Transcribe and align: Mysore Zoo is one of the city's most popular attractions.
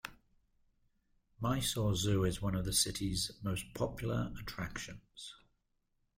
Mysore 1.39 1.93
Zoo 1.93 2.23
is 2.23 2.41
one 2.41 2.55
of 2.55 2.65
the 2.65 2.73
city's 2.73 3.33
most 3.43 3.71
popular 3.75 4.33
attractions. 4.39 5.35